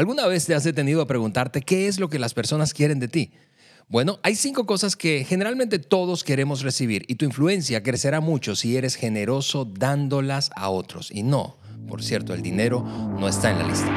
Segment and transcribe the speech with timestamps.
[0.00, 3.08] ¿Alguna vez te has detenido a preguntarte qué es lo que las personas quieren de
[3.08, 3.32] ti?
[3.86, 8.78] Bueno, hay cinco cosas que generalmente todos queremos recibir y tu influencia crecerá mucho si
[8.78, 11.10] eres generoso dándolas a otros.
[11.12, 13.92] Y no, por cierto, el dinero no está en la lista.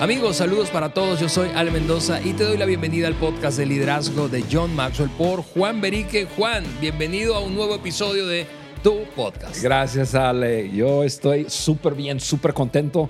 [0.00, 1.18] Amigos, saludos para todos.
[1.18, 4.76] Yo soy Ale Mendoza y te doy la bienvenida al podcast de liderazgo de John
[4.76, 6.26] Maxwell por Juan Berique.
[6.36, 9.62] Juan, bienvenido a un nuevo episodio de tu podcast.
[9.62, 10.70] Gracias, Ale.
[10.70, 13.06] Yo estoy súper bien, súper contento.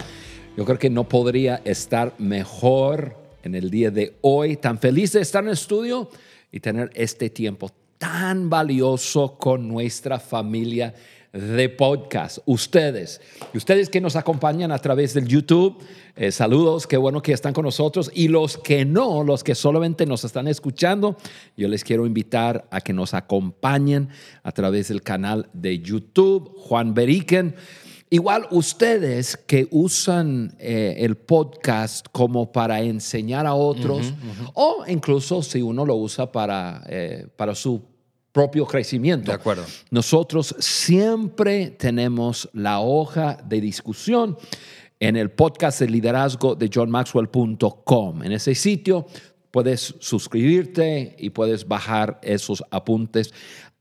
[0.57, 4.57] Yo creo que no podría estar mejor en el día de hoy.
[4.57, 6.11] Tan feliz de estar en el estudio
[6.51, 10.95] y tener este tiempo tan valioso con nuestra familia
[11.33, 12.39] de podcast.
[12.45, 13.21] Ustedes,
[13.55, 15.83] ustedes que nos acompañan a través del YouTube,
[16.15, 18.11] eh, saludos, qué bueno que están con nosotros.
[18.15, 21.17] Y los que no, los que solamente nos están escuchando,
[21.57, 24.11] yo les quiero invitar a que nos acompañen
[24.43, 27.57] a través del canal de YouTube, Juan Beriken.
[28.11, 34.13] Igual ustedes que usan eh, el podcast como para enseñar a otros,
[34.53, 37.92] o incluso si uno lo usa para, eh, para su
[38.33, 39.31] propio crecimiento.
[39.31, 39.65] De acuerdo.
[39.91, 44.37] Nosotros siempre tenemos la hoja de discusión
[44.99, 48.23] en el podcast de liderazgo de johnmaxwell.com.
[48.23, 49.07] En ese sitio
[49.51, 53.33] puedes suscribirte y puedes bajar esos apuntes.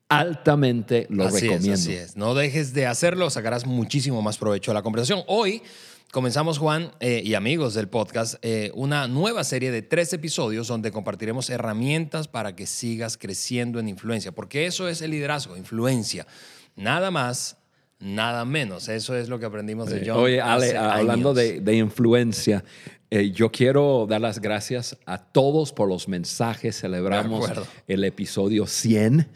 [0.10, 1.74] Altamente lo recomiendo.
[1.74, 2.18] así es.
[2.18, 5.24] No dejes de hacerlo, sacarás muchísimo más provecho de la conversación.
[5.28, 5.64] Hoy
[6.12, 10.92] Comenzamos, Juan eh, y amigos del podcast, eh, una nueva serie de tres episodios donde
[10.92, 16.28] compartiremos herramientas para que sigas creciendo en influencia, porque eso es el liderazgo, influencia.
[16.76, 17.56] Nada más,
[17.98, 18.90] nada menos.
[18.90, 20.18] Eso es lo que aprendimos de John.
[20.18, 22.62] Oye, Ale, hablando de, de, influencia,
[23.10, 26.78] eh, yo quiero dar las gracias a todos por los mensajes.
[26.78, 27.50] Celebramos
[27.88, 29.30] el episodio 100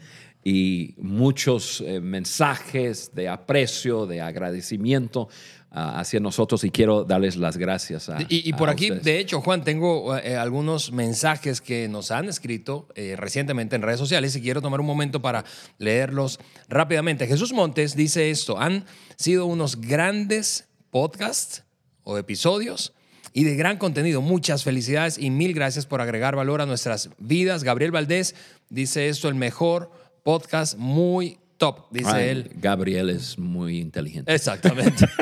[0.44, 5.30] y muchos mensajes de aprecio, de agradecimiento
[5.76, 9.62] hacia nosotros y quiero darles las gracias a Y, y por aquí, de hecho, Juan,
[9.62, 14.62] tengo eh, algunos mensajes que nos han escrito eh, recientemente en redes sociales y quiero
[14.62, 15.44] tomar un momento para
[15.78, 17.26] leerlos rápidamente.
[17.26, 18.86] Jesús Montes dice esto, han
[19.16, 21.64] sido unos grandes podcasts
[22.04, 22.94] o episodios
[23.34, 24.22] y de gran contenido.
[24.22, 27.64] Muchas felicidades y mil gracias por agregar valor a nuestras vidas.
[27.64, 28.34] Gabriel Valdés
[28.70, 29.90] dice esto, el mejor
[30.22, 32.50] podcast, muy top, dice él.
[32.56, 34.34] Gabriel es muy inteligente.
[34.34, 35.06] Exactamente.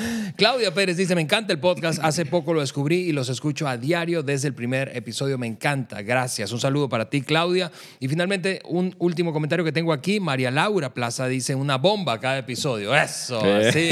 [0.36, 3.76] Claudia Pérez dice, me encanta el podcast, hace poco lo descubrí y los escucho a
[3.76, 6.52] diario desde el primer episodio, me encanta, gracias.
[6.52, 7.70] Un saludo para ti, Claudia.
[7.98, 12.38] Y finalmente, un último comentario que tengo aquí, María Laura Plaza dice, una bomba cada
[12.38, 13.90] episodio, eso, así.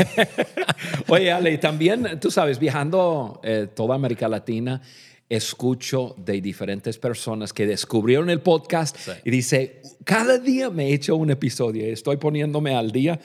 [1.08, 4.80] Oye, Ale, y también, tú sabes, viajando eh, toda América Latina,
[5.28, 11.16] escucho de diferentes personas que descubrieron el podcast y dice, cada día me he hecho
[11.16, 13.20] un episodio, estoy poniéndome al día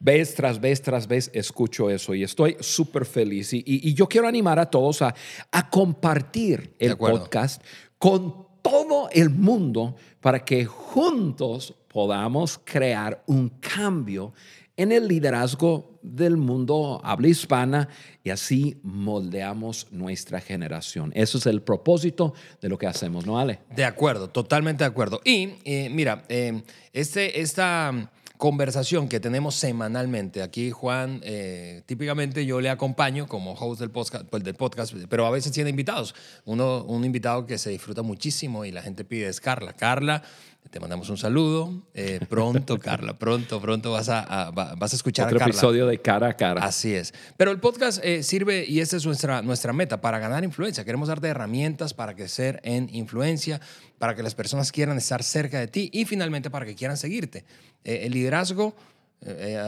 [0.00, 3.52] vez tras vez tras vez escucho eso y estoy súper feliz.
[3.52, 5.14] Y, yo quiero animar a todos a,
[5.52, 7.62] a compartir el podcast
[7.98, 14.32] con todo el mundo para que juntos podamos crear un cambio
[14.78, 17.88] en el liderazgo del mundo habla hispana
[18.22, 21.10] y así moldeamos nuestra generación.
[21.14, 23.58] Eso es el propósito de lo que hacemos, ¿no, Ale?
[23.74, 25.20] De acuerdo, totalmente de acuerdo.
[25.24, 26.62] Y eh, mira, eh,
[26.92, 28.08] este, esta
[28.38, 30.42] conversación que tenemos semanalmente.
[30.42, 35.26] Aquí Juan, eh, típicamente yo le acompaño como host del podcast, pues, del podcast, pero
[35.26, 36.14] a veces tiene invitados.
[36.44, 39.72] Uno, un invitado que se disfruta muchísimo y la gente pide es Carla.
[39.72, 40.22] Carla,
[40.70, 41.86] te mandamos un saludo.
[41.94, 45.52] Eh, pronto, Carla, pronto, pronto vas a, vas a escuchar Otro a Carla.
[45.52, 46.64] episodio de cara a cara.
[46.64, 47.14] Así es.
[47.36, 50.84] Pero el podcast eh, sirve, y esta es nuestra, nuestra meta, para ganar influencia.
[50.84, 53.60] Queremos darte herramientas para crecer en influencia,
[53.98, 57.44] para que las personas quieran estar cerca de ti y finalmente para que quieran seguirte.
[57.84, 58.74] Eh, el liderazgo,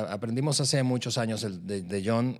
[0.09, 2.39] aprendimos hace muchos años de, John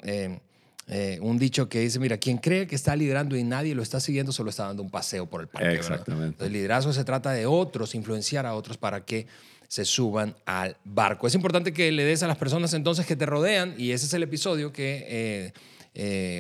[1.21, 4.33] un dicho que dice, mira, quien cree que está liderando y nadie lo está siguiendo,
[4.33, 5.75] solo está dando un paseo por el parque.
[5.75, 6.45] Exactamente.
[6.45, 9.27] El liderazgo se trata de otros, influenciar a otros para que
[9.69, 11.29] se suban al barco.
[11.29, 14.15] Es importante que le des a las personas entonces que te rodean, y ese es
[14.15, 15.53] el episodio que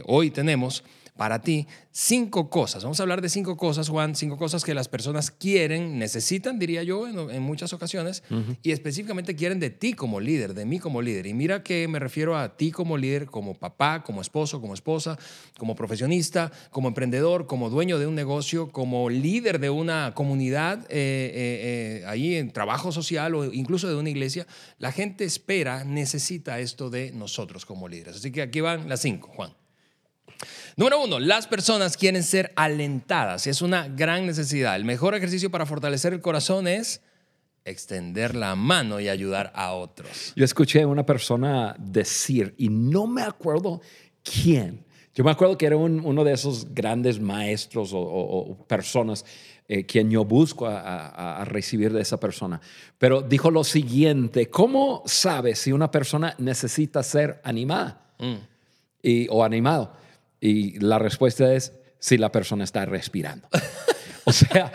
[0.06, 0.82] hoy tenemos,
[1.20, 2.82] para ti cinco cosas.
[2.82, 6.82] Vamos a hablar de cinco cosas, Juan, cinco cosas que las personas quieren, necesitan, diría
[6.82, 8.22] yo, en, muchas ocasiones,
[8.62, 11.26] y específicamente quieren de ti como líder, de mí como líder.
[11.26, 15.19] Y mira que me refiero a ti como líder, como papá, como esposo, como esposa,
[15.58, 20.88] como profesionista, como emprendedor, como dueño de un negocio, como líder de una comunidad, eh,
[20.88, 24.46] eh, eh, ahí en trabajo social o incluso de una iglesia.
[24.78, 28.17] La gente espera, necesita esto de nosotros como líderes.
[28.17, 29.60] Así que aquí van las cinco, Juan.
[30.76, 33.46] Número uno, las personas quieren ser alentadas.
[33.46, 34.76] Es una gran necesidad.
[34.76, 37.02] El mejor ejercicio para fortalecer el corazón es
[37.64, 40.32] extender la mano y ayudar a otros.
[40.34, 43.81] Yo escuché a una persona decir, y no me acuerdo
[44.22, 44.84] quién,
[45.14, 49.25] yo me acuerdo que era uno de esos grandes maestros o, personas
[49.69, 52.61] eh, quien yo busco a, recibir de esa persona.
[52.96, 58.34] Pero dijo lo siguiente, ¿cómo sabes si una persona necesita ser animada mm.
[59.02, 59.93] y, o animado?
[60.41, 63.49] Y la respuesta es si la persona está respirando.
[64.25, 64.73] o sea,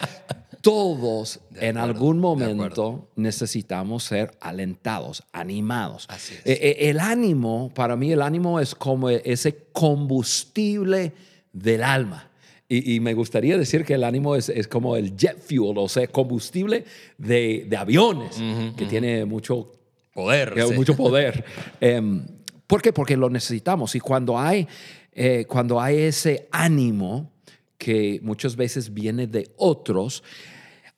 [0.62, 6.08] todos en algún momento necesitamos ser alentados, animados.
[6.44, 11.14] E, e, el ánimo, para mí el ánimo es como ese combustible
[11.54, 12.32] del alma.
[12.68, 16.84] Y, me gustaría decir que el ánimo es, como el jet fuel, o sea, combustible
[17.20, 18.42] de, aviones,
[18.76, 19.72] que tiene mucho
[20.12, 20.56] poder.
[20.74, 21.46] Mucho poder.
[21.80, 22.26] Em,
[22.66, 22.92] ¿Por qué?
[22.92, 23.94] Porque lo necesitamos.
[23.94, 24.68] Y cuando hay,
[25.16, 27.32] eh, cuando hay ese ánimo
[27.78, 30.24] que muchas veces viene de otros,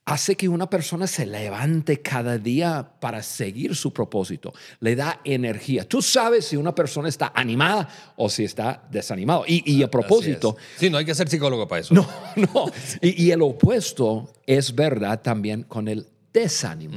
[0.05, 5.83] hace que una persona se levante cada día para seguir su propósito, le da energía.
[5.83, 9.43] Tú sabes si una persona está animada o si está desanimado.
[9.45, 10.55] Y, a propósito...
[10.77, 11.93] Sí, no hay que ser psicólogo para eso.
[11.93, 12.07] No,
[12.53, 12.65] no.
[13.01, 16.95] Y, el opuesto es verdad también con el desánimo.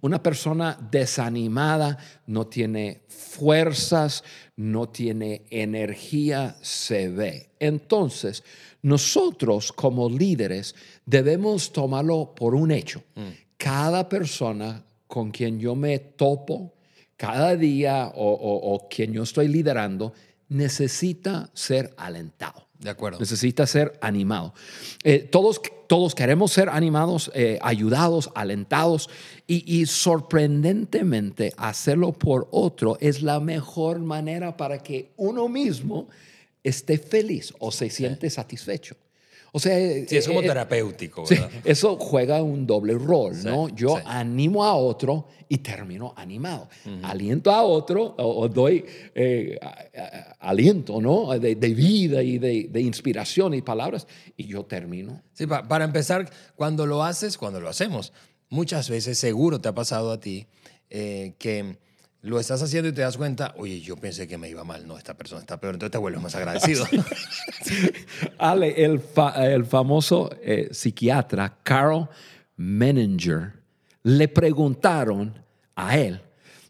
[0.00, 4.22] Una persona desanimada no tiene fuerzas,
[4.56, 7.50] no tiene energía, se ve.
[7.58, 8.44] Entonces,
[8.82, 10.74] nosotros como líderes
[11.04, 13.02] debemos tomarlo por un hecho.
[13.16, 13.28] Mm.
[13.56, 16.74] Cada persona con quien yo me topo
[17.16, 20.12] cada día o, quien yo estoy liderando
[20.48, 22.67] necesita ser alentado.
[22.78, 23.18] De acuerdo.
[23.18, 24.54] Necesita ser animado.
[25.02, 29.10] Eh, todos, todos queremos ser animados, eh, ayudados, alentados
[29.48, 36.08] y, sorprendentemente hacerlo por otro es la mejor manera para que uno mismo
[36.62, 38.96] esté feliz o se siente satisfecho.
[39.52, 41.24] O sea, sí, es como eh, terapéutico.
[41.64, 43.68] eso juega un doble rol, ¿no?
[43.68, 46.68] Yo animo a otro y termino animado.
[47.02, 48.84] Aliento a otro o, doy
[49.14, 49.58] eh,
[50.40, 51.38] aliento, ¿no?
[51.38, 54.06] De, vida y de, inspiración y palabras
[54.36, 55.22] y yo termino.
[55.32, 58.12] Sí, para empezar, cuando lo haces, cuando lo hacemos,
[58.50, 60.46] muchas veces seguro te ha pasado a ti
[60.90, 61.78] eh, que
[62.22, 64.98] lo estás haciendo y te das cuenta, oye, yo pensé que me iba mal, no,
[64.98, 66.84] esta persona está peor, entonces te vuelves más agradecido.
[68.38, 69.00] Ale, el,
[69.36, 72.08] el famoso eh, psiquiatra Carl
[72.56, 73.52] Menninger,
[74.02, 75.34] le preguntaron
[75.76, 76.20] a él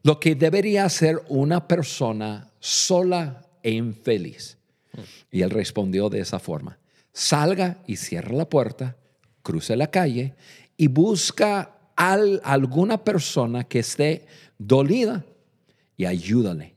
[0.02, 4.56] lo que debería hacer una persona sola e infeliz.
[5.30, 6.78] Y él respondió de esa forma,
[7.12, 8.96] salga y cierra la puerta,
[9.42, 10.34] cruce la calle
[10.76, 14.26] y busca a alguna persona que esté
[14.58, 15.24] dolida
[15.98, 16.76] y ayúdale.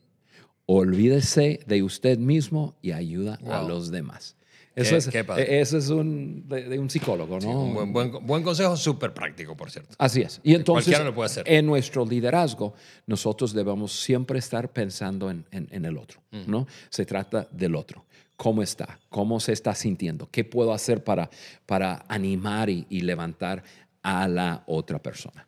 [0.66, 4.36] Olvídese de usted mismo y ayuda a los demás.
[4.74, 7.64] Eso, es, e, eso es un, de, un psicólogo, ¿no?
[7.66, 9.94] un buen, buen, consejo, súper práctico, por cierto.
[9.98, 10.40] Así es.
[10.44, 11.44] Y entonces, lo puede hacer.
[11.46, 12.74] en nuestro liderazgo,
[13.06, 16.68] nosotros debemos siempre estar pensando en, en, el otro, ¿no?
[16.90, 18.06] Se trata del otro.
[18.38, 18.98] ¿Cómo está?
[19.10, 20.30] ¿Cómo se está sintiendo?
[20.32, 21.30] ¿Qué puedo hacer para,
[21.66, 23.64] para animar y, y levantar
[24.02, 25.46] a la otra persona?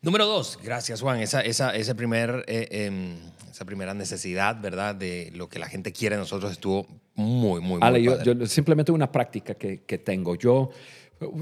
[0.00, 3.16] Número dos, gracias Juan, esa, esa, ese primer, eh, em,
[3.50, 4.94] esa primera necesidad, ¿verdad?
[4.94, 6.86] De lo que la gente quiere de nosotros estuvo
[7.16, 10.36] muy, muy, Ale, muy yo, simplemente una práctica que, que, tengo.
[10.36, 10.70] Yo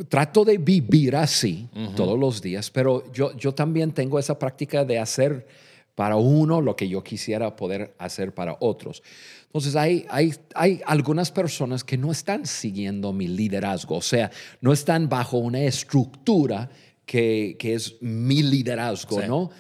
[0.09, 4.99] trato de vivir así todos los días, pero yo, yo también tengo esa práctica de
[4.99, 5.47] hacer
[5.95, 9.03] para uno lo que yo quisiera poder hacer para otros.
[9.47, 14.31] Entonces hay, hay, hay algunas personas que no están siguiendo mi liderazgo, o sea,
[14.63, 16.71] no están bajo una estructura
[17.07, 19.51] que, es mi liderazgo, ¿no?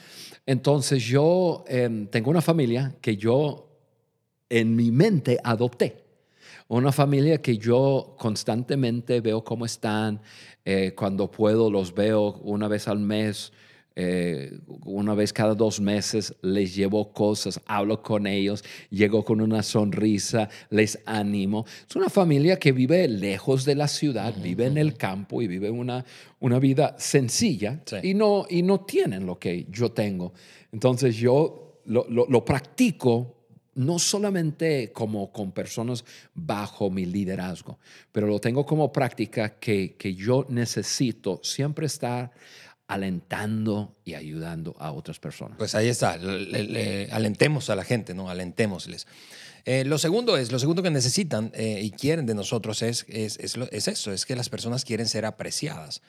[0.44, 3.66] Entonces yo em, tengo una familia que yo
[4.48, 6.04] en mi mente adopté.
[6.68, 10.20] Una familia que yo constantemente veo cómo están,
[10.64, 13.52] eh, cuando puedo los veo una vez al mes,
[13.98, 19.62] eh, una vez cada dos meses les llevo cosas, hablo con ellos, llego con una
[19.62, 21.64] sonrisa, les animo.
[21.88, 25.70] Es una familia que vive lejos de la ciudad, vive en el campo y vive
[25.70, 26.04] una,
[26.40, 30.34] una vida sencilla y, no, y no tienen lo que yo tengo.
[30.72, 33.34] Entonces yo lo, lo, practico
[33.76, 37.78] no solamente como con personas bajo mi liderazgo,
[38.12, 42.30] pero lo tengo como práctica que, que yo necesito siempre estar
[42.88, 45.58] alentando y ayudando a otras personas.
[45.58, 46.12] Pues ahí está,
[47.10, 48.30] alentemos a la gente, ¿no?
[48.30, 49.06] Alentémosles.
[49.64, 53.38] Eh, lo segundo es, lo segundo que necesitan eh, y quieren de nosotros es, es,
[53.40, 56.02] es, eso, es que las personas quieren ser apreciadas.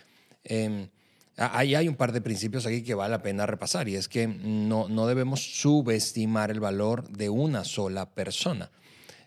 [0.44, 0.90] Em,
[1.38, 4.28] ahí hay un par de principios aquí que vale la pena repasar y es que
[4.28, 8.70] no, no debemos subestimar el valor de una sola persona.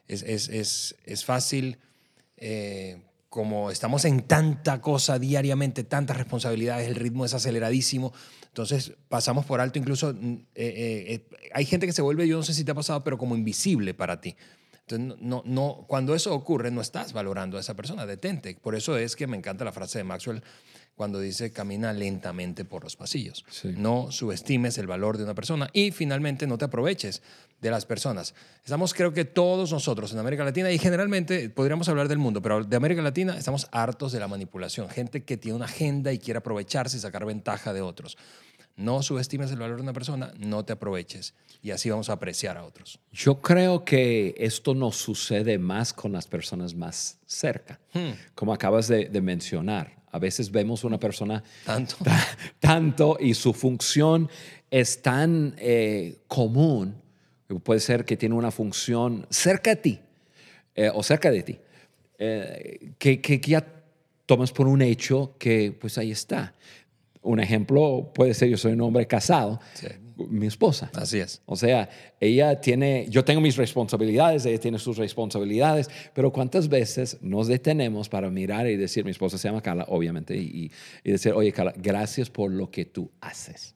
[0.07, 1.79] Es, es fácil
[2.41, 2.97] eh,
[3.31, 8.13] como estamos en tanta cosa diariamente, tantas responsabilidades, el ritmo es aceleradísimo,
[8.49, 12.37] entonces pasamos por alto incluso, mm, eh, eh, eh, hay gente que se vuelve, yo
[12.37, 14.35] no sé si te ha pasado, pero como invisible para ti.
[14.81, 18.57] Entonces, no, no, cuando eso ocurre, no estás valorando a esa persona, detente.
[18.57, 20.43] Por eso es que me encanta la frase de Maxwell
[21.01, 23.47] cuando dice camina lentamente por los pasillos.
[23.49, 23.73] Sí.
[23.75, 27.23] No subestimes el valor de una persona y finalmente no te aproveches
[27.59, 28.35] de las personas.
[28.63, 32.65] Estamos, creo que todos nosotros en América Latina y generalmente podríamos hablar del mundo, pero
[32.65, 34.91] de América Latina estamos hartos de la manipulación.
[34.91, 38.19] Gente que tiene una agenda y quiere aprovecharse y sacar ventaja de otros.
[38.77, 42.57] No subestimes el valor de una persona, no te aproveches y así vamos a apreciar
[42.57, 42.99] a otros.
[43.13, 48.13] Yo creo que esto nos sucede más con las personas más cerca, Hmm.
[48.35, 50.01] como acabas de, de mencionar.
[50.13, 51.97] A veces vemos una persona Tanto.
[52.05, 52.27] ta-
[52.59, 54.29] tanto y su función
[54.71, 56.97] es tan eh, común,
[57.63, 60.01] puede ser que tiene una función cerca de ti
[60.75, 61.59] eh, o cerca de ti,
[62.19, 63.67] eh, que, que ya
[64.27, 66.55] tomas por un hecho que pues ahí está.
[67.23, 69.87] Un ejemplo puede ser, yo soy un hombre casado, Sí.
[70.29, 70.91] mi esposa.
[70.95, 71.43] Así es.
[71.47, 77.19] O sea, ella tiene, yo tengo mis responsabilidades, ella tiene sus responsabilidades, pero ¿cuántas veces
[77.21, 80.71] nos detenemos para mirar y decir, mi esposa se llama Carla, obviamente, y,
[81.05, 83.75] y decir, oye, Carla, gracias por lo que tú haces?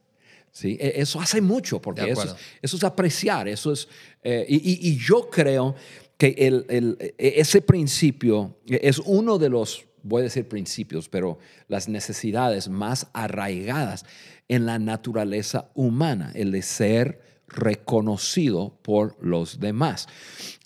[0.51, 0.77] ¿Sí?
[0.81, 2.37] E- Eso hace mucho, porque eso es, acuerdo.
[2.63, 3.89] eso es apreciar, eso es,
[4.23, 5.75] eh, y, y- y yo creo
[6.17, 11.39] que el- el- e- ese principio es uno de los, voy a decir principios, pero
[11.69, 14.05] las necesidades más arraigadas
[14.49, 20.07] en la naturaleza humana, el de ser reconocido por los demás.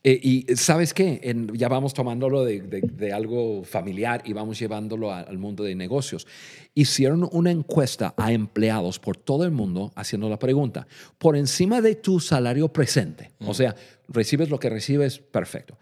[0.05, 4.59] Eh, y sabes qué, En- ya vamos tomándolo de, de- de algo familiar y vamos
[4.59, 6.27] llevándolo a- al mundo de negocios.
[6.75, 10.87] Hicieron una encuesta a empleados por todo el mundo haciendo la pregunta,
[11.19, 13.75] por encima de tu salario presente, o sea,
[14.09, 15.77] recibes lo que recibes, perfecto.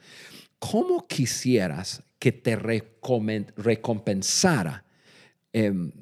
[0.58, 4.84] ¿Cómo quisieras que te recompensara
[5.52, 5.92] em,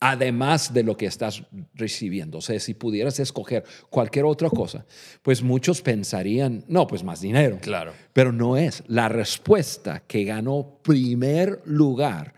[0.00, 1.42] además de lo que estás
[1.74, 2.38] recibiendo.
[2.38, 4.86] O sea, si pudieras escoger cualquier otra cosa,
[5.22, 7.58] pues muchos pensarían, no, pues más dinero.
[7.60, 7.92] Claro.
[8.12, 8.82] Pero no es.
[8.86, 12.34] La respuesta que ganó primer lugar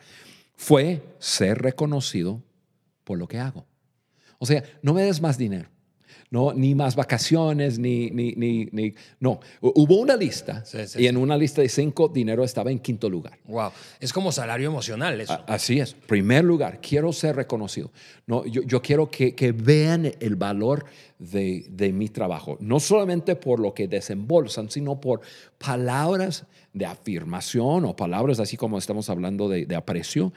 [0.54, 2.42] fue ser reconocido
[3.04, 3.66] por lo que hago.
[4.38, 5.68] O sea, no me des más dinero.
[6.30, 9.40] No, ni más vacaciones, ni, ni, ni, ni- no.
[9.60, 12.78] Hu- Hubo una lista Sí, sí, y en una lista de cinco, dinero estaba en
[12.78, 13.38] quinto lugar.
[13.46, 13.70] Wow.
[13.98, 15.32] Es como salario emocional eso.
[15.32, 15.94] A- Así es.
[15.94, 17.90] Primer lugar, quiero ser reconocido.
[18.26, 20.84] No, yo, yo quiero que, que vean el valor
[21.18, 25.20] de, de mi trabajo, no solamente por lo que desembolsan, sino por
[25.58, 30.32] palabras de afirmación o palabras así como estamos hablando de, de aprecio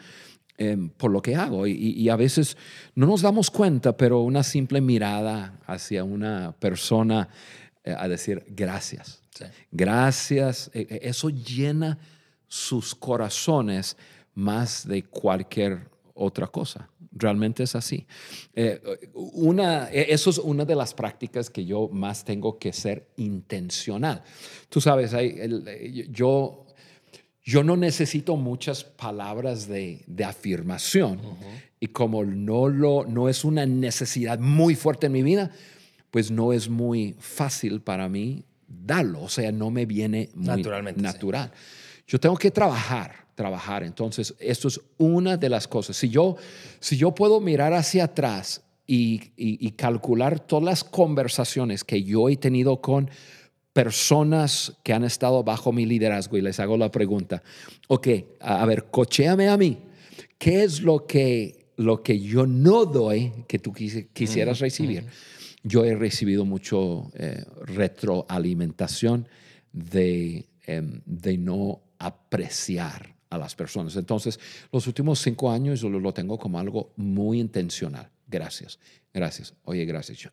[0.58, 1.66] em, por lo que hago.
[1.68, 2.58] Y, y- a veces
[2.96, 7.28] no nos damos cuenta, pero una simple mirada hacia una persona
[7.84, 9.22] eh, a decir gracias.
[9.32, 9.46] Sí.
[9.72, 10.70] Gracias.
[10.74, 11.98] eh, eh, Eso llena
[12.48, 13.98] sus corazones
[14.36, 16.90] más de cualquier otra cosa.
[17.16, 18.08] Realmente es así.
[18.56, 18.82] Eh,
[19.14, 24.24] una, eh, eso es una de las prácticas que yo más tengo que ser intencional.
[24.70, 26.66] Tú sabes, hay el- eh, yo,
[27.44, 31.20] yo no necesito muchas palabras de, de afirmación
[31.80, 35.52] y como no, lo, no es una necesidad muy fuerte en mi vida,
[36.10, 39.24] pues no es muy fácil para mí darlo.
[39.24, 41.04] O sea, no me viene muy Naturalmente, sí.
[41.06, 41.52] natural.
[42.08, 43.84] Yo tengo que trabajar, trabajar.
[43.84, 45.98] Entonces, esto es una de las cosas.
[45.98, 46.38] Si yo,
[46.80, 52.30] si yo puedo mirar hacia atrás y, y- y calcular todas las conversaciones que yo
[52.30, 53.10] he tenido con
[53.74, 57.42] personas que han estado bajo mi liderazgo y les hago la pregunta,
[57.88, 58.08] ok,
[58.40, 59.80] a, ver, cocheame a mí,
[60.38, 65.06] ¿qué es lo que, lo que yo no doy que tú quisi- quisieras recibir?
[65.64, 69.28] Yo he recibido mucho eh, retroalimentación
[69.72, 73.96] de, em, de no apreciar a las personas.
[73.96, 74.40] Entonces,
[74.72, 78.10] los últimos cinco años yo lo, tengo como algo muy intencional.
[78.28, 78.78] Gracias,
[79.14, 79.54] gracias.
[79.64, 80.30] Oye, gracias.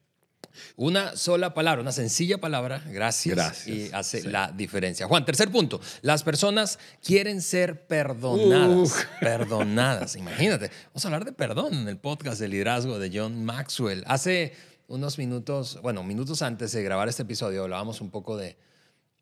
[0.76, 4.28] Una sola palabra, una sencilla palabra, gracias, Gracias, y hace sí.
[4.28, 5.06] la diferencia.
[5.06, 5.80] Juan, tercer punto.
[6.02, 9.06] Las personas quieren ser perdonadas.
[9.20, 10.16] Perdonadas.
[10.16, 10.70] Imagínate.
[10.86, 14.04] Vamos a hablar de perdón en el podcast de liderazgo de John Maxwell.
[14.06, 14.54] Hace
[14.88, 18.56] unos minutos, bueno, minutos antes de grabar este episodio, hablábamos un poco de,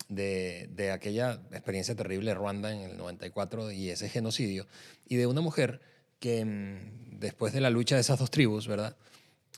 [0.09, 4.67] de, de aquella experiencia terrible de Ruanda en el 94 y ese genocidio,
[5.07, 5.81] y de una mujer
[6.21, 8.97] que mm, después de la lucha de esas dos tribus, ¿verdad?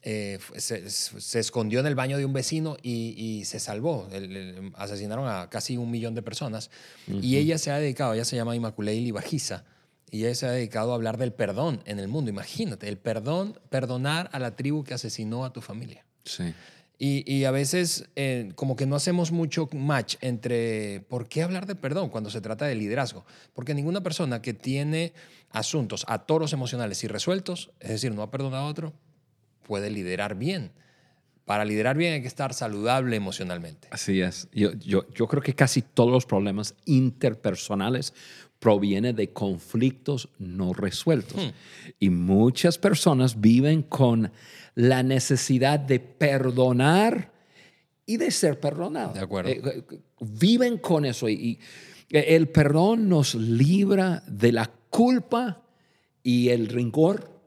[0.03, 4.09] Eh, se, se escondió en el baño de un vecino y, y se salvó.
[4.13, 6.71] El- el- asesinaron a casi un millón de personas.
[7.07, 9.65] Y ella se ha dedicado, ella se llama Immaculée Bajiza,
[10.11, 12.31] y ella se ha dedicado a hablar del perdón en el mundo.
[12.31, 16.05] Imagínate, el perdón, perdonar a la tribu que asesinó a tu familia.
[16.25, 16.53] Sí.
[16.99, 21.67] Y, y a veces eh, como que no hacemos mucho match entre por qué hablar
[21.67, 23.25] de perdón cuando se trata de liderazgo.
[23.55, 25.13] Porque ninguna persona que tiene
[25.51, 28.93] asuntos a toros emocionales y resueltos, es decir, no ha perdonado a otro,
[29.71, 30.73] puede liderar bien.
[31.45, 33.87] Para liderar bien hay que estar saludable emocionalmente.
[33.93, 34.49] Así es.
[34.53, 38.13] Yo, yo, yo creo que casi todos los problemas interpersonales
[38.59, 41.47] provienen de conflictos no resueltos.
[41.47, 41.51] Hmm.
[42.01, 44.33] Y muchas personas viven con
[44.75, 47.31] la necesidad de perdonar
[48.07, 49.15] y de ser perdonados.
[49.15, 49.51] De acuerdo.
[49.51, 51.59] Eh, eh, viven con eso y, y
[52.11, 55.63] el perdón nos libra de la culpa
[56.25, 57.40] y el rencor,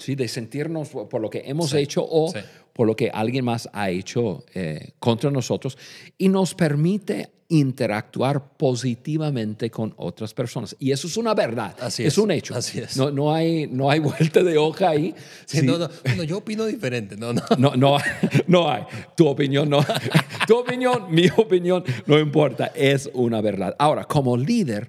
[0.00, 0.16] ¿sí?
[0.16, 2.40] de sentirnos por lo que hemos Sí, hecho o sí.
[2.72, 5.78] por lo que alguien más ha hecho eh, contra nosotros
[6.18, 10.76] y nos permite interactuar positivamente con otras personas.
[10.78, 12.12] Y eso es una verdad, Así es.
[12.12, 12.54] es, un hecho.
[12.54, 12.96] así es.
[12.96, 15.12] No, no, hay, no hay vuelta de hoja ahí.
[15.46, 15.62] Sí.
[15.66, 17.16] No, no, no, yo opino diferente.
[17.16, 17.42] No, no.
[17.58, 17.96] No, no,
[18.46, 18.84] no hay.
[19.16, 19.80] Tu opinión no.
[20.46, 22.66] Tu opinión, mi opinión, no importa.
[22.74, 23.74] Es una verdad.
[23.80, 24.88] Ahora, como líder,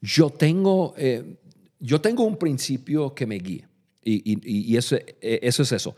[0.00, 1.36] yo tengo, eh,
[1.78, 3.69] yo tengo un principio que me guía.
[4.24, 5.94] Y, y- y eso, eh, eso es eso.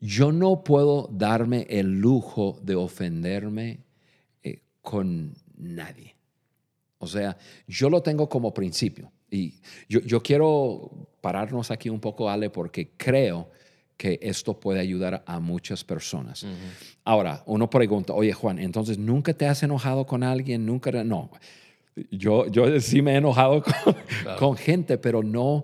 [0.00, 3.80] Yo no puedo darme el lujo de ofenderme
[4.42, 6.16] eh, con nadie.
[6.98, 7.36] O sea,
[7.68, 9.10] yo lo tengo como principio.
[9.30, 9.54] Y
[9.88, 13.50] yo, yo quiero pararnos aquí un poco, Ale, porque creo
[13.96, 16.44] que esto puede ayudar a muchas personas.
[17.04, 20.90] Ahora, uno pregunta, oye Juan, entonces nunca te has enojado con alguien, nunca...
[21.04, 21.30] No,
[22.10, 23.94] yo, yo sí me he enojado con,
[24.38, 25.62] con gente, pero no...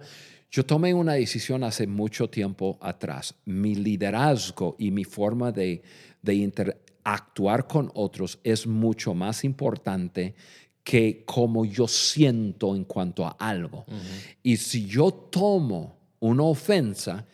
[0.51, 3.35] Yo tomé una decisión hace mucho tiempo atrás.
[3.45, 5.83] Mi liderazgo y mi forma de,
[6.23, 10.35] de interactuar con otros es mucho más importante
[10.83, 13.85] que como yo siento en cuanto a algo.
[14.43, 17.27] Y si yo tomo una ofensa,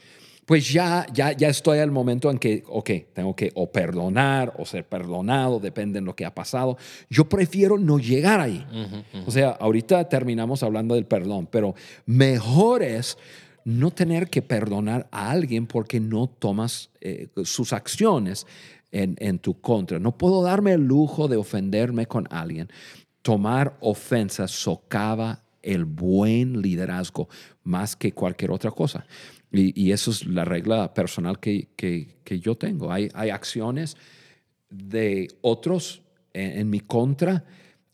[0.47, 4.67] pues ya, ya, ya estoy al momento en que, ok, tengo que o perdonar o
[4.67, 6.77] ser perdonado, depende de lo que ha pasado.
[7.09, 8.67] Yo prefiero no llegar ahí.
[9.27, 11.75] O sea, ahorita terminamos hablando del perdón, pero
[12.07, 13.17] mejor es
[13.65, 18.47] no tener que perdonar a alguien porque no tomas eh, sus acciones
[18.93, 19.99] en, en tu contra.
[19.99, 22.69] No puedo darme el lujo de ofenderme con alguien.
[23.23, 27.29] Tomar ofensas socava el buen liderazgo
[27.63, 29.07] más que cualquier otra cosa.
[29.55, 32.91] Y, y eso es la regla personal que, que- que yo tengo.
[32.93, 33.97] Hay, hay acciones
[34.71, 37.45] de otros en, en mi contra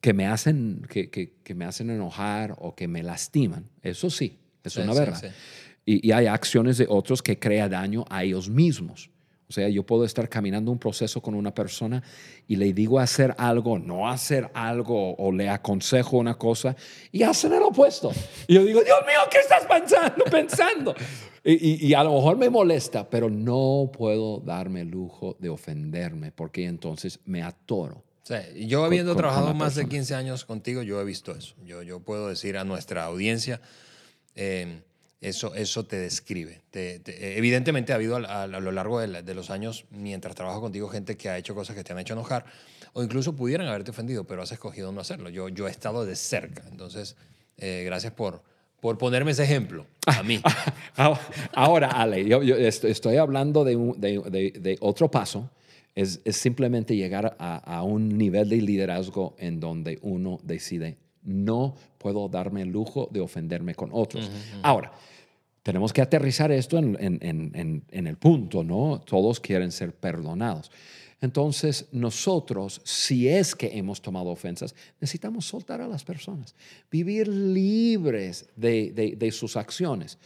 [0.00, 3.68] que me, hacen, que, que- que me hacen enojar o que me lastiman.
[3.82, 5.20] Eso sí, es Sí, una sí, verdad.
[5.20, 5.26] sí.
[5.84, 9.10] Y, y hay acciones de otros que crean daño a ellos mismos.
[9.48, 12.00] O sea, yo puedo estar caminando un proceso con una persona
[12.46, 16.76] y le digo hacer algo, no hacer algo, o le aconsejo una cosa
[17.10, 18.12] y hacen el opuesto.
[18.46, 20.24] Y yo digo, Dios mío, ¿qué estás pensando?
[20.30, 20.94] pensando?
[21.44, 26.32] Y, y- a lo mejor me molesta, pero no puedo darme el lujo de ofenderme
[26.32, 28.02] porque entonces me atoro.
[28.24, 29.90] Sea, yo habiendo con- con trabajado la más de persona.
[29.98, 31.54] 15 años contigo, yo he visto eso.
[31.64, 33.60] Yo, yo puedo decir a nuestra audiencia,
[34.36, 34.82] eh,
[35.22, 36.60] eso, eso te describe.
[36.70, 39.86] Te- te- evidentemente ha habido a, a- a lo largo de, la- de los años,
[39.90, 42.44] mientras trabajo contigo, gente que ha hecho cosas que te han hecho enojar
[42.92, 45.30] o incluso pudieran haberte ofendido, pero has escogido no hacerlo.
[45.30, 46.62] Yo, yo he estado de cerca.
[46.70, 47.16] Entonces,
[47.56, 48.42] eh, gracias por,
[48.80, 50.40] por ponerme ese ejemplo a mí.
[50.96, 51.18] Ah,
[51.54, 55.48] Ahora, Ale, yo, yo est- estoy hablando de, un- de- de- de otro paso.
[55.94, 61.74] Es, es simplemente llegar a, a un nivel de liderazgo en donde uno decide, no
[61.98, 64.30] puedo darme el lujo de ofenderme con otros.
[64.62, 64.92] Ahora,
[65.62, 67.18] tenemos que aterrizar esto en- en-
[67.54, 69.00] en- en el punto, ¿no?
[69.04, 70.70] Todos quieren ser perdonados.
[71.22, 76.54] Entonces, nosotros, si es que hemos tomado ofensas, necesitamos soltar a las personas,
[76.90, 80.18] vivir libres de, de- de sus acciones.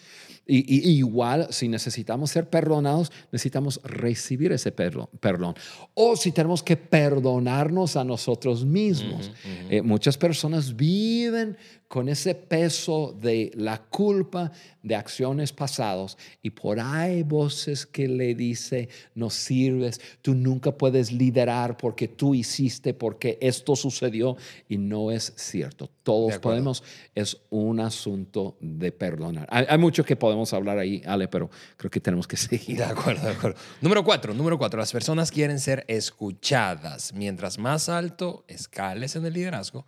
[0.47, 5.55] Y, y- igual, si necesitamos ser perdonados, necesitamos recibir ese perdo- perdón.
[5.95, 9.31] O si tenemos que perdonarnos a nosotros mismos.
[9.71, 11.57] Eh, muchas personas viven
[11.95, 14.51] con ese peso de la culpa
[14.83, 21.13] de acciones pasadas y por ahí voces que le dice no sirves, tú nunca puedes
[21.13, 24.37] liderar porque tú hiciste, porque esto sucedió
[24.69, 25.89] y no es cierto.
[26.03, 26.83] Todos podemos,
[27.15, 29.47] es un asunto de perdonar.
[29.49, 32.79] Hay, hay mucho que podemos hablar ahí, Ale, pero creo que tenemos que seguir.
[32.79, 33.57] De acuerdo, de acuerdo.
[33.81, 34.81] Número cuatro, número cuatro.
[34.81, 37.13] Las personas quieren ser escuchadas.
[37.15, 39.87] Mientras más alto escales en el liderazgo,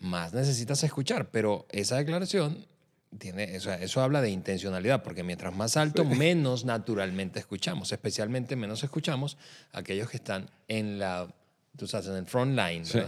[0.00, 1.30] más necesitas escuchar.
[1.30, 2.66] Pero esa declaración
[3.18, 7.92] tiene, o sea, eso habla de intencionalidad, porque mientras más alto, menos naturalmente escuchamos.
[7.92, 9.36] Especialmente menos escuchamos
[9.72, 11.32] a aquellos que están en la,
[11.76, 13.00] tú sabes, en el front line, Sí.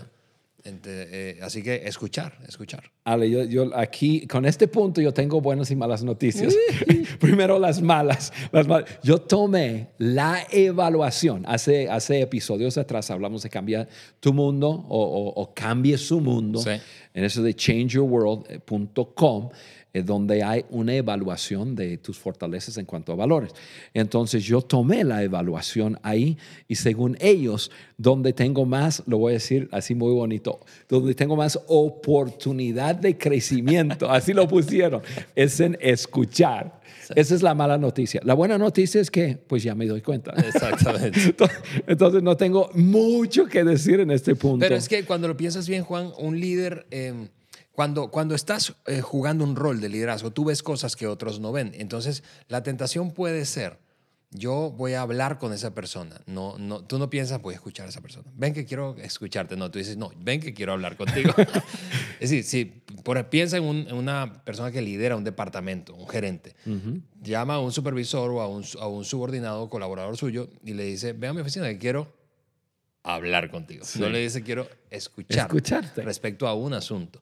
[0.64, 2.85] Eh, así que escuchar, escuchar.
[3.05, 6.55] Ale, yo, yo aquí, con este punto, yo tengo buenas y malas noticias.
[7.20, 8.88] Primero las malas, las malas.
[9.03, 11.44] Yo tomé la evaluación.
[11.46, 13.88] Hace, hace episodios atrás hablamos de cambiar
[14.20, 16.61] tu mundo o, o- o cambie su mundo.
[16.61, 16.70] Sí.
[17.14, 19.51] En eso de changeyourworld.com,
[19.94, 23.52] eh, donde hay una evaluación de tus fortalezas en cuanto a valores.
[23.92, 29.35] Entonces yo tomé la evaluación ahí y según ellos, donde tengo más, lo voy a
[29.35, 35.02] decir así muy bonito, donde tengo más oportunidad de crecimiento, así lo pusieron,
[35.35, 36.81] es en escuchar.
[37.14, 38.20] Esa es la mala noticia.
[38.24, 40.33] La buena noticia es que, pues ya me doy cuenta.
[40.33, 41.35] Exactamente.
[41.87, 44.64] Entonces no tengo mucho que decir en este punto.
[44.64, 47.28] Pero es que cuando lo piensas bien, Juan, un líder, eh,
[47.73, 51.53] cuando, cuando estás eh, jugando un rol de liderazgo, tú ves cosas que otros no
[51.53, 51.73] ven.
[51.75, 53.79] Entonces, la tentación puede ser,
[54.31, 56.21] yo voy a hablar con esa persona.
[56.27, 58.31] No, no, tú no piensas, voy a escuchar a esa persona.
[58.35, 59.57] Ven que quiero escucharte.
[59.57, 61.33] No, tú dices, no, ven que quiero hablar contigo.
[62.21, 62.65] es decir, si
[63.05, 66.55] por, piensa en, un- en una persona que lidera un departamento, un gerente.
[67.23, 71.13] Llama a un supervisor o a un, a un subordinado, colaborador suyo, y le dice,
[71.15, 72.11] ven a mi oficina que quiero
[73.03, 73.85] hablar contigo.
[73.99, 76.03] No le dice quiero escuchar Escucharte.
[76.03, 77.21] respecto a un asunto.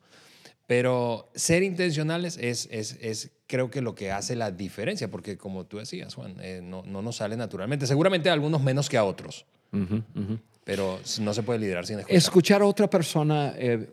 [0.70, 5.66] Pero ser intencionales es, es, es creo que lo que hace la diferencia, porque como
[5.66, 7.88] tú decías, Juan, eh, no, no nos sale naturalmente.
[7.88, 10.38] Seguramente a algunos menos que a otros, Ujú, ujú.
[10.62, 12.16] pero no se puede liderar sin escuchar.
[12.16, 13.84] Escuchar a otra persona, eh,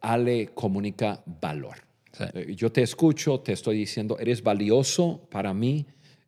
[0.00, 1.78] Ale, comunica valor.
[2.12, 2.22] Sí.
[2.32, 5.84] Eh, Yo te escucho, te estoy diciendo, eres valioso para mí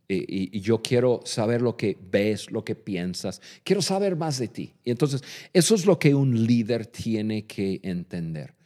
[0.08, 4.36] eh, y, y yo quiero saber lo que ves, lo que piensas, quiero saber más
[4.40, 4.72] de ti.
[4.82, 5.22] Y entonces,
[5.52, 8.56] eso es lo que un líder tiene que entender.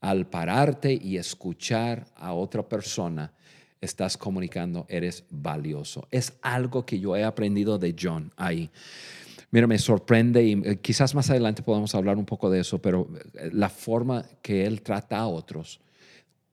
[0.00, 3.32] Al pararte y escuchar a otra persona,
[3.80, 6.06] estás comunicando, eres valioso.
[6.10, 8.70] Es algo que yo he aprendido de John ahí.
[9.50, 13.08] Mira, me sorprende y eh, quizás más adelante podamos hablar un poco de eso, pero
[13.34, 15.80] eh, la forma que él trata a otros,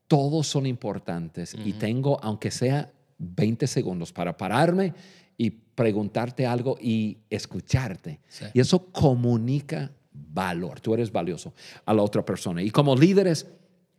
[0.08, 4.94] todos son importantes y tengo, aunque sea 20 segundos, para pararme
[5.36, 8.20] y preguntarte algo y escucharte.
[8.28, 8.44] Sí.
[8.54, 9.90] Y eso comunica
[10.36, 10.80] valor.
[10.80, 11.54] Tú eres valioso
[11.86, 12.62] a la otra persona.
[12.62, 13.46] Y como líderes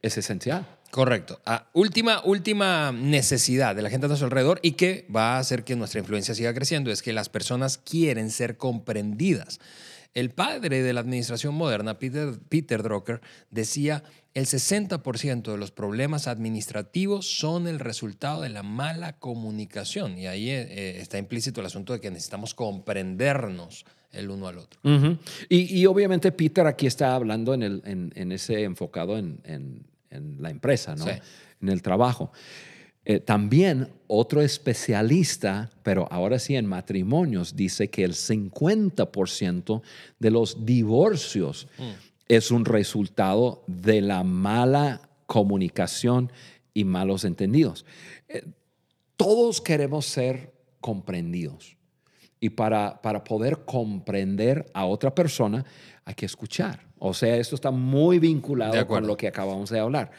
[0.01, 0.65] es esencial.
[0.91, 1.41] Correcto.
[1.45, 5.63] Ah, última, última necesidad de la gente a nuestro alrededor y que va a hacer
[5.63, 9.59] que nuestra influencia siga creciendo es que las personas quieren ser comprendidas.
[10.13, 13.21] El padre de la administración moderna, Peter, Peter Drucker,
[13.51, 20.17] decía, el 60% de los problemas administrativos son el resultado de la mala comunicación.
[20.17, 24.57] Y ahí eh, eh, está implícito el asunto de que necesitamos comprendernos el uno al
[24.57, 24.79] otro.
[25.49, 29.85] Y, y obviamente Peter aquí está hablando en, el, en, en ese enfocado en, en-
[30.09, 31.03] en la empresa, ¿no?
[31.05, 31.11] Sí.
[31.61, 32.31] en el trabajo.
[33.03, 39.81] Eh, también otro especialista, pero ahora sí en matrimonios, dice que el 50%
[40.19, 41.67] de los divorcios
[42.27, 46.31] es un resultado de la mala comunicación
[46.73, 47.85] y malos entendidos.
[48.27, 48.43] Eh,
[49.15, 51.76] todos queremos ser comprendidos.
[52.39, 55.65] Y para, para poder comprender a otra persona
[56.05, 56.79] hay que escuchar.
[56.99, 60.11] O sea, esto está muy vinculado con lo que acabamos de hablar.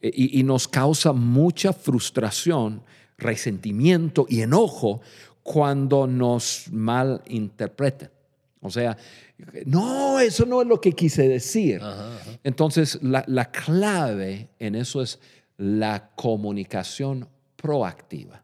[0.00, 2.82] Eh, Y, y nos causa mucha frustración,
[3.18, 5.00] resentimiento y enojo
[5.42, 8.10] cuando nos malinterpretan.
[8.60, 8.96] O sea,
[9.66, 11.80] no, eso no es lo que quise decir.
[12.42, 15.20] Entonces, la, la clave en eso es
[15.58, 18.42] la comunicación proactiva.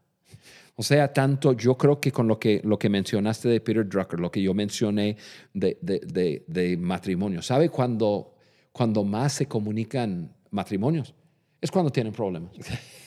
[0.83, 4.19] O sea, tanto yo creo que con lo que, lo que mencionaste de Peter Drucker,
[4.19, 5.15] lo que yo mencioné
[5.53, 8.33] de, de, de- de matrimonio, ¿sabe cuando,
[8.73, 11.13] cuando más se comunican matrimonios?
[11.61, 12.51] Es cuando tienen problemas.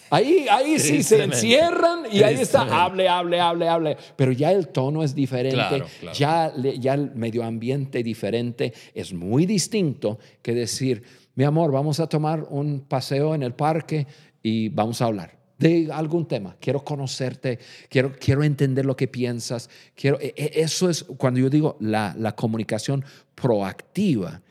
[0.09, 3.97] Ahí, ahí sí se encierran y ahí está, hable, hable, hable, hable.
[4.17, 6.17] Pero ya el tono es diferente, Claro, claro.
[6.17, 11.03] Ya, ya el medio ambiente diferente es muy distinto que decir,
[11.35, 14.07] mi amor, vamos a tomar un paseo en el parque
[14.43, 16.57] y vamos a hablar de algún tema.
[16.61, 19.71] Quiero conocerte, quiero, quiero entender lo que piensas.
[19.95, 24.43] Quiero, e- e- eso es cuando yo digo la, la comunicación proactiva.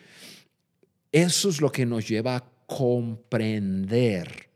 [1.11, 4.49] Eso es lo que nos lleva a comprender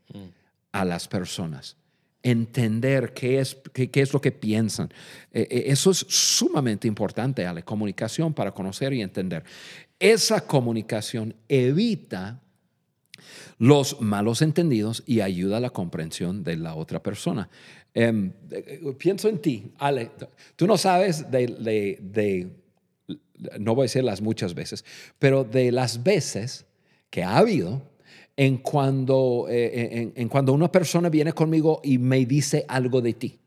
[0.72, 1.76] a las personas,
[2.22, 4.92] entender qué es, qué, qué es lo que piensan.
[5.32, 9.44] Eh, eso es sumamente importante, la comunicación para conocer y entender.
[9.98, 12.40] Esa comunicación evita
[13.58, 17.48] los malos entendidos y ayuda a la comprensión de la otra persona.
[17.94, 20.10] Em, eh, eh, pienso en ti, Ale.
[20.56, 22.50] Tú no sabes de, de- de-
[23.58, 24.84] no voy a decir las muchas veces,
[25.18, 26.66] pero de las veces
[27.10, 27.82] que ha habido
[28.36, 33.12] en cuando, eh, en, en cuando una persona viene conmigo y me dice algo de
[33.14, 33.38] ti.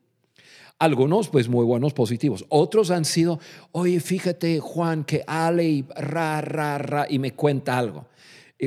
[0.79, 2.45] Algunos, pues muy buenos, positivos.
[2.49, 3.39] Otros han sido,
[3.71, 8.07] oye, fíjate, Juan, que Ale, ra, ra, ra, y me cuenta algo.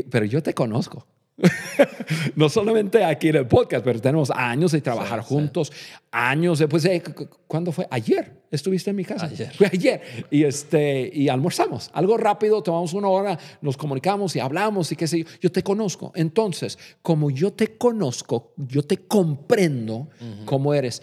[0.03, 1.07] Pero yo te conozco.
[2.35, 5.71] no solamente aquí en el podcast, pero tenemos años de trabajar juntos,
[6.11, 6.85] años después.
[6.87, 7.03] Eh,
[7.47, 7.87] ¿Cuándo fue?
[7.91, 9.27] Ayer estuviste en mi casa.
[9.27, 9.53] Ayer.
[9.55, 10.01] Fue ayer.
[10.31, 11.91] Y, este, y almorzamos.
[11.93, 15.27] Algo rápido, tomamos una hora, nos comunicamos y hablamos y qué sé yo.
[15.41, 16.13] Yo te conozco.
[16.15, 20.09] Entonces, como yo te conozco, yo te comprendo
[20.47, 21.03] cómo eres,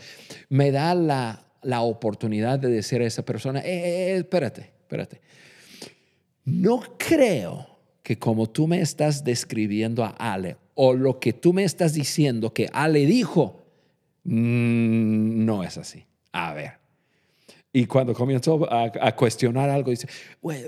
[0.49, 5.21] me da la, la, oportunidad de decir a esa persona, eh, eh, eh espérate, espérate.
[6.45, 7.72] No creo
[8.03, 12.53] que como tú me estás describiendo a Ale o lo que tú me estás diciendo
[12.53, 13.63] que Ale dijo,
[14.25, 16.05] mm, no es así.
[16.33, 16.83] A ver.
[17.75, 20.07] Y cuando comienzo a, cuestionar algo, dice,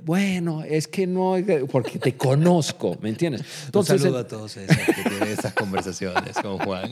[0.03, 1.35] bueno, es que no,
[1.71, 3.43] porque te conozco, ¿me entiendes?
[3.67, 6.89] Entonces, Un saludo a todos esos que tienen esas conversaciones con Juan.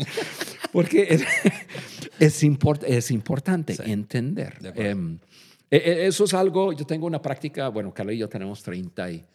[0.71, 1.23] Porque es,
[2.19, 2.43] es,
[2.85, 4.59] es importante entender.
[4.75, 5.17] Em,
[5.71, 9.11] e, e, eso es algo, yo tengo una práctica, bueno, Carla y yo tenemos 30
[9.11, 9.25] y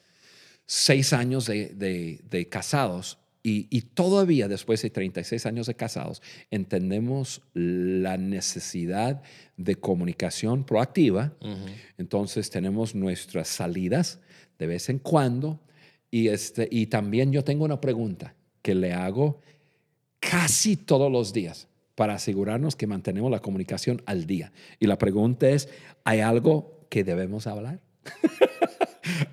[0.68, 9.22] seis años de, casados y, todavía después de 36 años de casados entendemos la necesidad
[9.56, 11.32] de comunicación proactiva.
[11.96, 14.20] Entonces tenemos nuestras salidas
[14.58, 15.58] de vez en cuando
[16.10, 19.40] y, este, y también yo tengo una pregunta que le hago
[20.20, 24.52] casi todos los días para asegurarnos que mantenemos la comunicación al día.
[24.78, 25.70] Y la pregunta es,
[26.04, 27.80] ¿hay algo que debemos hablar?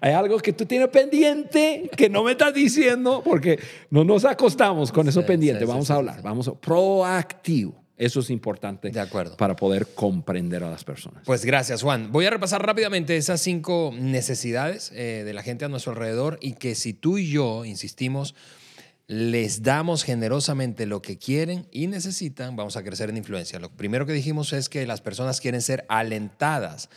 [0.02, 3.60] Hay algo que tú tienes pendiente que no me estás diciendo porque
[3.90, 5.66] no nos acostamos con eso pendiente.
[5.66, 7.86] vamos a hablar, vamos a proactivo.
[7.98, 9.38] Eso es importante de acuerdo.
[9.38, 11.24] para poder comprender a las personas.
[11.26, 12.12] Pues gracias, Juan.
[12.12, 16.54] Voy a repasar rápidamente esas cinco necesidades eh, de la gente a nuestro alrededor y
[16.54, 18.36] que si tú y yo insistimos,
[19.08, 23.60] les damos generosamente lo que quieren y necesitan, vamos a crecer en influencia.
[23.60, 26.90] Lo primero que dijimos es que las personas quieren ser alentadas.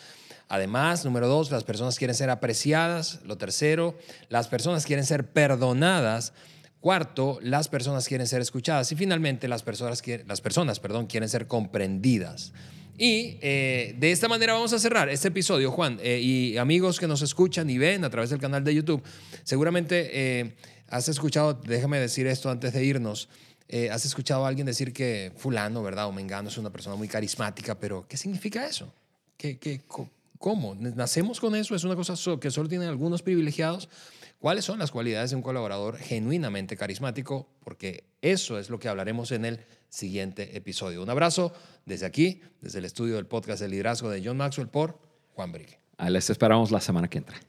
[0.48, 3.20] Además, número dos, las personas quieren ser apreciadas.
[3.24, 3.96] Lo tercero,
[4.28, 6.32] las personas quieren ser perdonadas.
[6.80, 8.90] Cuarto, las personas quieren ser escuchadas.
[8.92, 12.52] Y finalmente, las personas, las personas perdón, quieren ser comprendidas.
[12.98, 16.00] Y eh, de esta manera vamos a cerrar este episodio, Juan.
[16.02, 19.02] Eh, y amigos que nos escuchan y ven a través del canal de YouTube,
[19.44, 20.56] seguramente eh,
[20.88, 23.28] has escuchado, déjame decir esto antes de irnos,
[23.90, 26.06] has escuchado a alguien decir que fulano, ¿verdad?
[26.06, 28.92] O mengano es una persona muy carismática, pero ¿qué significa eso?
[29.36, 29.82] ¿Qué, qué,
[30.38, 30.74] ¿Cómo?
[30.74, 31.74] ¿Nacemos con eso?
[31.74, 33.88] ¿Es una cosa que solo tienen algunos privilegiados?
[34.38, 37.48] ¿Cuáles son las cualidades de un colaborador genuinamente carismático?
[37.64, 41.02] Porque eso es lo que hablaremos en el siguiente episodio.
[41.02, 41.52] Un abrazo
[41.86, 45.00] desde aquí, desde el estudio del podcast de liderazgo de John Maxwell por
[45.34, 45.80] Juan Brigue.
[46.08, 47.40] Les esperamos la semana que entra.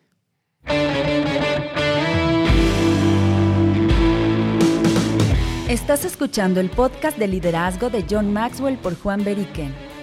[5.69, 9.88] Estás escuchando el podcast de liderazgo de John Maxwell por Juan Beriken.